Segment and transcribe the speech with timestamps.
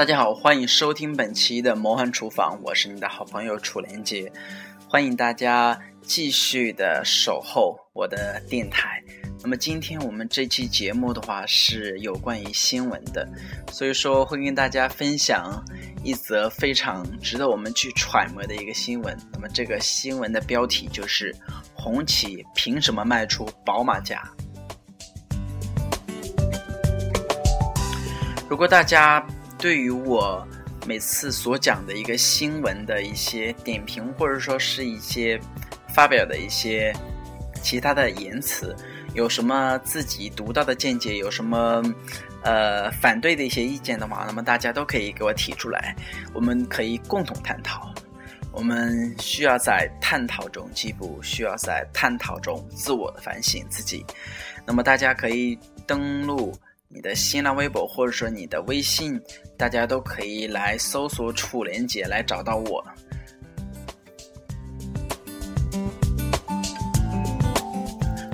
[0.00, 4.32] 大家好，欢迎收听本期的魔幻厨房，我是你的好朋友楚连杰，
[4.88, 9.04] 欢迎大家继续的守候我的电台。
[9.42, 13.28] 那么今天我们这期节目的话是有关于新闻的，
[13.70, 15.62] 所以说会跟大家分享
[16.02, 19.14] 一则非常值得我们去揣摩的一个新闻。
[19.30, 21.36] 那么这个新闻的标题就是
[21.74, 24.26] 红旗凭什么卖出宝马价？
[28.48, 29.22] 如果大家
[29.60, 30.46] 对于我
[30.86, 35.38] 每次所讲的一个新闻的一些点评，或者说是一些
[35.94, 36.90] 发表的一些
[37.62, 38.74] 其他的言辞，
[39.12, 41.82] 有什么自己独到的见解，有什么
[42.42, 45.94] 呃反对的一些意见的话，那么大家都可以给我提出来，
[46.32, 47.92] 我们可以共同探讨。
[48.52, 54.04] 我们需要在探讨中进步，需要在探讨中自我的反省自己。
[54.66, 56.58] 那么大家可以登录。
[56.92, 59.16] 你的新浪微博或者说你的微信，
[59.56, 62.84] 大家都可以来搜索“楚连杰”来找到我。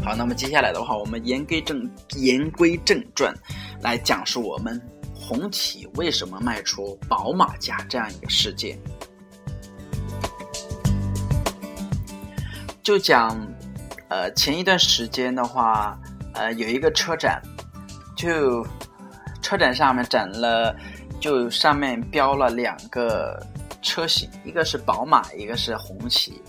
[0.03, 3.31] 好，那么接下来的话，我们言归正言归正传，
[3.83, 4.81] 来讲述我们
[5.15, 8.79] 红旗为什么卖出宝马价这样一个事件。
[12.83, 13.37] 就讲，
[14.09, 16.01] 呃，前一段时间的话，
[16.33, 17.43] 呃，有一个车展。
[18.17, 18.67] 就
[19.41, 20.75] 车展上面展了，
[21.21, 23.41] 就上面标了两个
[23.83, 26.43] 车型，一个是宝马，一个是红旗。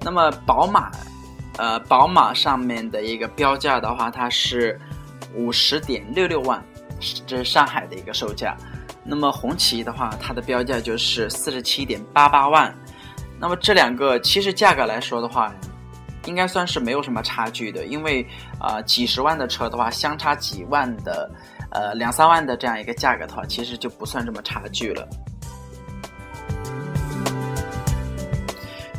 [0.00, 0.90] 那么宝马，
[1.58, 4.80] 呃，宝马上面的一个标价的话，它是
[5.34, 6.64] 五十点六六万，
[7.26, 8.56] 这是上海的一个售价。
[9.04, 12.74] 那么红旗的话，它的标价就是四十七点八八万。
[13.38, 15.52] 那么这两个其实价格来说的话，
[16.26, 18.26] 应该算是没有什么差距的，因为
[18.58, 21.30] 啊，几十万的车的话，相差几万的，
[21.70, 25.08] 呃，两三万的这样一个价格的话，其实就不算这么差距了。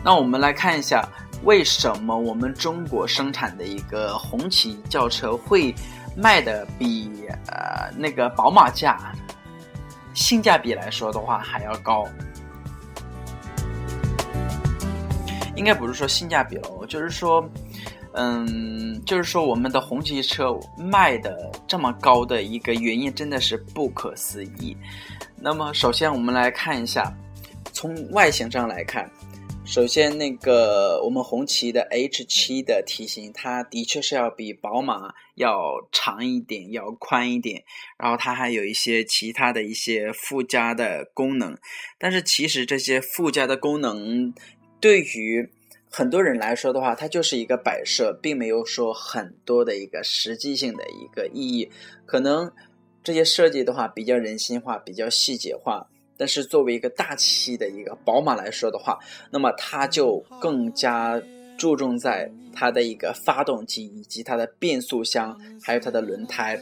[0.03, 1.07] 那我们来看一下，
[1.43, 5.73] 为什么我们中国生产的一个红旗轿车会
[6.17, 9.13] 卖的比呃那个宝马价
[10.15, 12.07] 性价比来说的话还要高？
[15.61, 17.47] 应该不是说性价比了，就是说，
[18.13, 24.75] 嗯，就是说我们的红旗车卖的这么高的一个原因真的是不可思议。
[25.39, 27.13] 那么，首先我们来看一下，
[27.73, 29.07] 从外形上来看，
[29.63, 37.63] 首先那个我们红旗的 H7 的体型，它的确是要比宝马要长一点，要宽一点，
[37.99, 41.55] 然后它还有一些其他的一些附加的功能，
[41.99, 44.33] 但是其实这些附加的功能。
[44.81, 45.47] 对于
[45.89, 51.69] 很多人来说的话，它就是一个摆设，并没有说很多的一个实际性的一个意义。
[52.05, 52.51] 可能
[53.03, 55.87] 这些设计的话比较人性化，比较细节化。
[56.17, 58.97] 但是作为一个大气的一个宝马来说的话，
[59.31, 61.21] 那么它就更加
[61.57, 66.59] 注重在它的一个发动机以及它的变速箱，还有它的轮胎。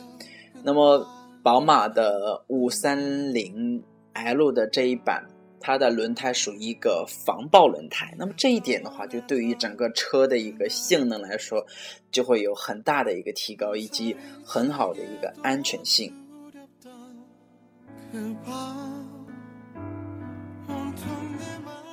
[0.63, 1.05] 那么
[1.43, 5.25] 宝马的五三零 L 的这一版。
[5.61, 11.65] 它的轮胎属于一个防爆轮胎，那么这一点的话，就对于整个车的一个性能来说，
[12.11, 16.13] 就会有很大的一个提高，以及很好的一个安全性。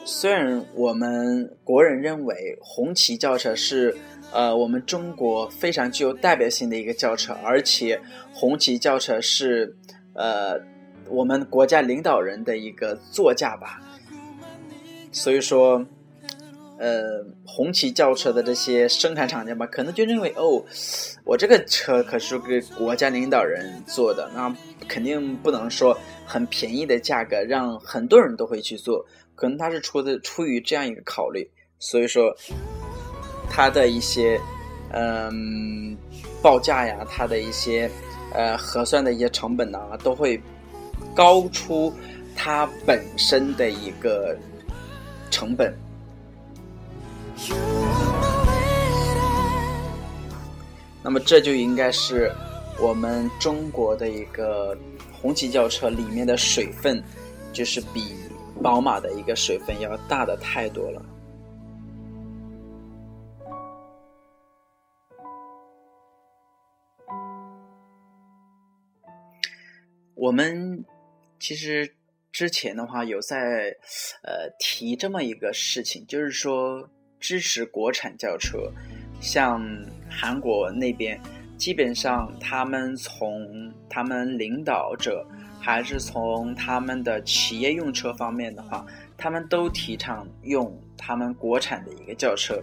[0.05, 3.95] 虽然我们国人认为红旗轿车是
[4.33, 8.01] 呃我们中国非常具有代表性的一个轿车，而且
[8.33, 9.77] 红旗轿车是
[10.15, 10.61] 呃。
[11.09, 13.81] 我们国家领导人的一个座驾吧，
[15.13, 15.85] 所以说，
[16.79, 20.63] 呃，红旗轿车的这些生产厂家吧，可能就认为哦，
[21.25, 24.55] 我这个车可是给国家领导人做的，那
[24.87, 29.05] 肯定不能说很便宜的价格让很多人都会去做，
[29.35, 31.49] 可能他是出的出于这样一个考虑，
[31.79, 32.35] 所以说，
[33.49, 34.41] 他的一些
[34.93, 35.97] 嗯
[36.43, 37.91] 报价呀，他的一些
[38.35, 40.41] 呃核算的一些成本呐，都会。
[41.15, 41.93] 高出
[42.35, 44.37] 它本身的一个
[45.31, 45.75] 成本，
[51.03, 52.31] 那么这就应该是
[52.81, 54.77] 我们中国的一个
[55.13, 57.03] 红旗轿车里面的水分，
[57.53, 58.15] 就是比
[58.63, 61.03] 宝马的一个水分要大的太多了。
[70.27, 70.85] 我们。
[71.39, 71.95] 其实
[72.33, 73.73] 之前的话有在
[74.25, 76.89] 呃提这么一个事情，就是说
[77.21, 78.73] 支持国产轿车，
[79.21, 79.63] 像
[80.11, 81.21] 韩国那边，
[81.57, 85.25] 基本上他们从他们领导者
[85.61, 88.85] 还是从他们的企业用车方面的话，
[89.17, 92.61] 他们都提倡用他们国产的一个轿车。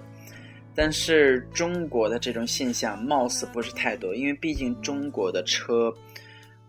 [0.76, 5.94] 但是中国的这种现象貌似不是太多，因为毕竟中国的车，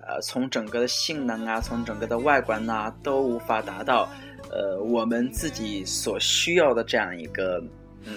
[0.06, 4.08] 呃，从整个的性能啊，从整个的外观呐，都无法达到，
[4.50, 7.62] 呃，我们自己所需要的这样一个，
[8.04, 8.14] 嗯，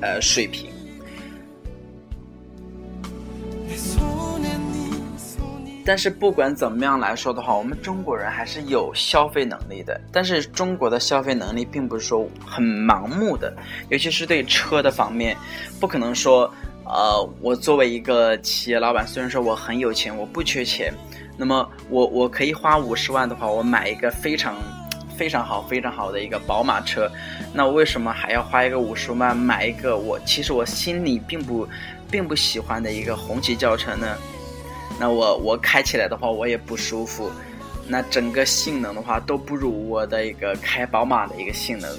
[0.00, 0.70] 呃，水平。
[5.88, 10.00] 但是不管怎么样来说的话，我们中国人还是有消费能力的。
[10.10, 13.56] 但是中国的消费能力并不是说很盲目的，
[13.88, 15.36] 尤其是对车的方面，
[15.78, 16.52] 不可能说，
[16.88, 20.94] 呃，我作为一个企业老板，虽然说我很有钱，我不缺钱，
[21.36, 24.56] 那么我我可以花五十万的话，我买一个非常
[25.16, 27.10] 非常好、非常好的一个宝马车，
[27.52, 31.68] 那为什么还要花一个五十万买一个我其实我心里并不
[32.08, 34.16] 并不喜欢的一个红旗轿车呢？
[34.98, 37.30] 那我我开起来的话，我也不舒服。
[37.88, 41.90] 那整个性能的话，都不如我的一个开宝马的一个性能。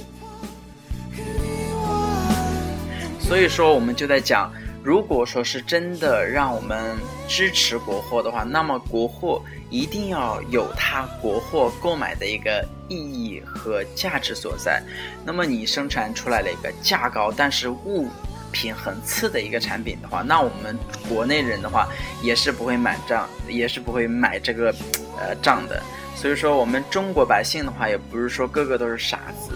[3.20, 4.52] 所以说，我们就在讲，
[4.88, 6.96] 如果说是真的让我们
[7.28, 14.82] 支持国货的话，那么国货一定要有它国货购买的一个意义和价值所在。
[15.26, 18.08] 那么你生产出来了一个价高，但是物。
[18.50, 20.76] 品很次的一个产品的话，那我们
[21.10, 21.90] 国内人的话
[22.24, 24.74] 也是不会买账，也是不会买这个
[25.20, 25.84] 呃账的。
[26.16, 29.52] 所以说，我们中国百姓的话，也不是说个个都是傻子，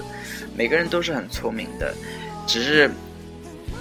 [0.58, 1.96] 每个人都是很聪明的，
[2.46, 2.92] 只是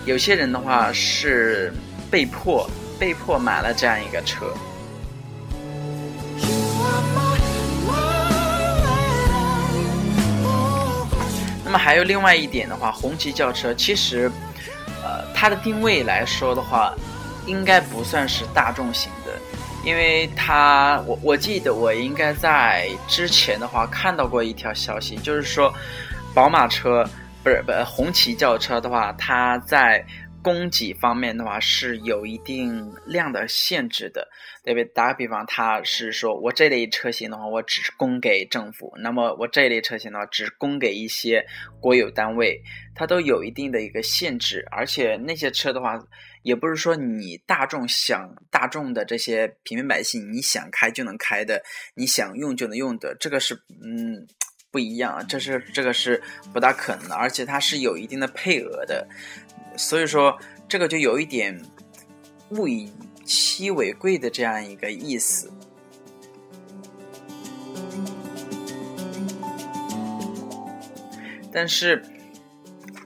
[0.05, 1.73] 有些人的话是
[2.11, 2.69] 被迫
[2.99, 4.47] 被迫买了这样一个车。
[11.65, 14.31] 那么还有另外一点的话，红旗轿车其实。
[15.03, 16.95] 呃，它的定位来说的话，
[17.47, 19.33] 应该不算是大众型的，
[19.83, 25.73] 因为它，我我记得我应该在之前的话看到过一条消息，就是说，
[26.35, 27.03] 宝马车
[27.43, 30.05] 不是不红旗轿车的话，它在。
[30.43, 34.27] 供给方面的话是有一定量的限制的，
[34.65, 34.85] 对不对？
[34.95, 41.45] 打个比方，它是说我这类车型的话，我只供给政府；那么我这类车型的话，只供给一些
[41.79, 42.59] 国有单位，
[42.95, 44.67] 它都有一定的一个限制。
[44.71, 46.03] 而且那些车的话，
[46.43, 51.63] 也不是说你大众想大众的这些平民百姓你想开就能开的，
[51.95, 53.55] 你想用就能用的，这个是
[53.85, 54.27] 嗯
[54.71, 56.23] 不一样，这是这个是
[56.53, 59.07] 不大可能的，而且它是有一定的配额的。
[59.77, 60.39] 所以说，
[60.69, 61.61] 这个就有一点
[62.51, 62.93] 物以
[63.25, 65.51] 稀为贵的这样一个意思。
[71.53, 72.01] 但是，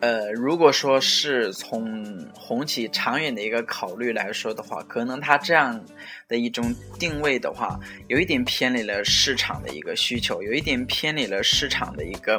[0.05, 5.83] 呃，如果说是从红旗长远的一个考虑来说的话，可能它这样
[6.29, 12.37] 的一种定位的话，有一点偏离了市场的一个需求，有一点偏离了市场的一个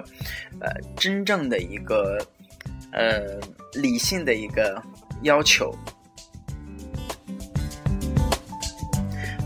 [0.62, 2.24] 呃真正的一个。
[2.92, 3.42] 呃，
[3.74, 4.82] 理性的一个
[5.24, 5.76] 要求。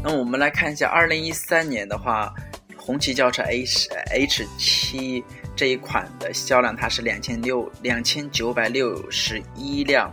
[0.04, 2.32] 那我们来看一下，二零一三年的话，
[2.78, 5.24] 红旗轿车 H H 七
[5.60, 10.10] 这一款的销量，它是两千六两千九百六十一辆，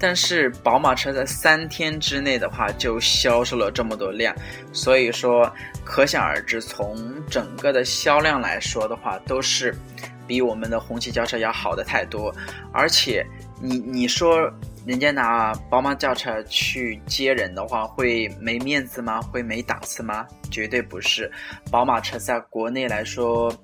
[0.00, 4.34] 但是宝马车在三天之内的话就销售了这么多辆，
[4.72, 5.52] 所以说
[5.84, 9.76] 可想而知，从整个的销量来说的话，都是。
[10.24, 12.34] 比我们的红旗轿车要好的太多，
[12.72, 13.26] 而且
[13.64, 14.52] 你你说
[14.84, 19.22] 人家拿宝马轿车去接人的话，会没面子吗？
[19.22, 20.26] 会没档次吗？
[20.50, 21.30] 绝对不是，
[21.70, 23.54] 宝马车在国内来说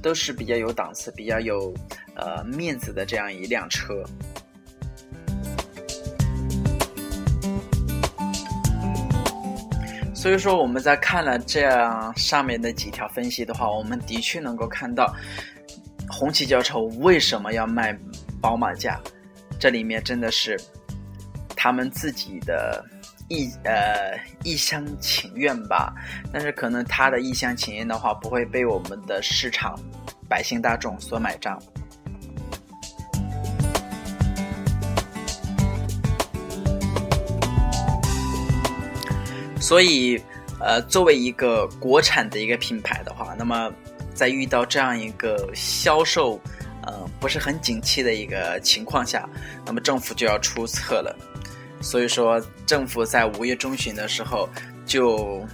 [0.00, 1.74] 都是比较有档次、比较有
[2.14, 4.04] 呃面子的这样一辆车。
[10.14, 15.12] 所以说我们在看了这样上面的几条分析的话，我们的确能够看到。
[16.10, 17.96] 红旗轿车为什么要卖
[18.40, 18.98] 宝马价？
[19.58, 20.58] 这里面真的是
[21.56, 22.84] 他们自己的
[23.28, 25.92] 一呃一厢情愿吧。
[26.32, 29.78] 但是可能他的一厢情愿的话，不会被我们的市场
[30.28, 31.60] 百姓大众所买账。
[39.60, 40.22] 所以，
[40.60, 43.72] 呃，作为一个国产的一个品牌的话，那么。
[44.14, 46.40] 在遇到这样一个销售，
[46.82, 49.28] 呃，不是很景气的一个情况下，
[49.64, 51.16] 那么政府就要出策了。
[51.80, 54.48] 所以说，政府在五月中旬的时候
[54.84, 55.46] 就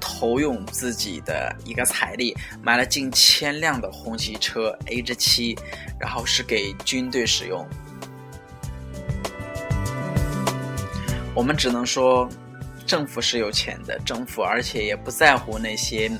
[0.00, 5.58] 投用自己的一个财力，买了近千辆的红旗车 H 七，
[5.98, 7.66] 然后是给军队使用。
[11.34, 12.28] 我们只能说，
[12.86, 16.10] 政府是有钱的，政府而且也不在乎那些，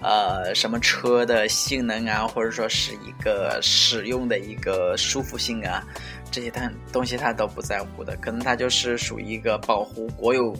[0.00, 5.82] 呃，什么车的性能啊，或者说是一个使用的一个舒服性啊，
[6.30, 10.54] 这些他东西他都不在乎的，可能他就是属于一个保护国有，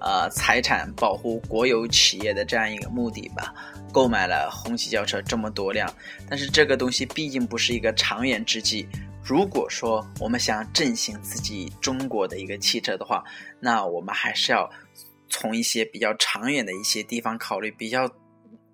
[0.00, 3.54] 呃，财产保护国有企业的这样一个目的吧，
[3.92, 5.92] 购买了红旗轿车这么多辆，
[6.28, 8.88] 但是这个东西毕竟不是一个长远之计。
[9.22, 13.22] 如果说我们想振兴自己中国的一个汽车的话，
[13.60, 14.70] 那我们还是要
[15.28, 18.10] 从一些比较长远的一些地方考虑，比较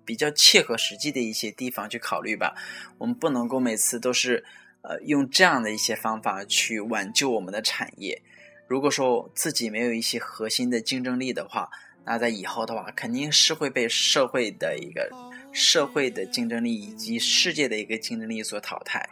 [0.05, 2.55] 比较切合实际的一些地方去考虑吧。
[2.97, 4.45] 我们不能够每次都是
[4.81, 8.21] 呃用这样的一些方法去挽救我们的产业。
[8.67, 11.69] 如果说自己没有一些核心的竞争力的话，
[12.05, 15.09] 那在以后的话肯定是会被社会的一个
[15.51, 19.09] 社会的竞争力以及世界的一个竞争力所淘汰。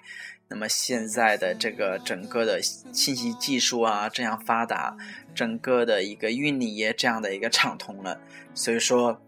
[0.49, 4.95] 那么现在的这个整个的信息技术啊这样发达，
[5.33, 8.19] 整个的一个运力也这样的一个畅通了，
[8.53, 9.19] 所以说，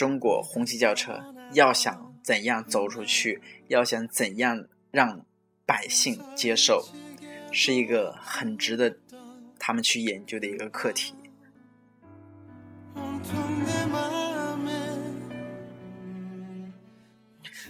[0.00, 5.26] 中国红旗轿车要想怎样走出去，要想怎样让
[5.66, 6.88] 百姓接受，
[7.52, 8.96] 是一个很值得
[9.58, 11.12] 他们去研究的一个课题。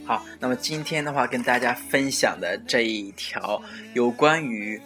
[0.05, 3.61] 好，那么今天的话，跟大家分享的这一条
[3.93, 4.81] 有关于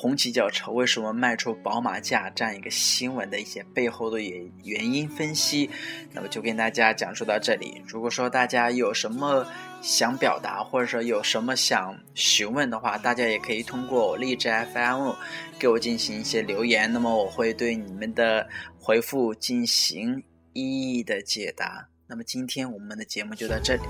[0.00, 5.68] 红旗轿车为什么卖出宝马价这样一个新闻的一些背后的原原因分析，
[6.12, 7.82] 那么就跟大家讲述到这里。
[7.84, 9.44] 如果说大家有什么
[9.82, 15.10] 想表达，或者说有什么想询问的话，大家也可以通过荔枝 FM
[15.58, 21.88] 给我进行一些留言，那么我会对你们的回复进行一一的解答。
[22.06, 23.82] 那么今天我们的节目就到这里。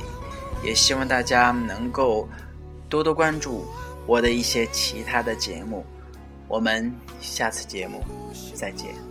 [0.65, 2.27] 也希望大家能够
[2.89, 3.65] 多多关注
[4.07, 5.85] 我的一些其他的节目，
[6.49, 8.03] 我们下次节目
[8.55, 9.08] 再见。